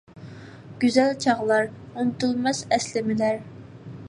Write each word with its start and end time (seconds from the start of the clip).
گۈزەل 0.83 1.13
چاغلار، 1.25 1.69
ئۇنتۇلماس 1.93 2.65
ئەسلىمىلەر! 2.73 3.43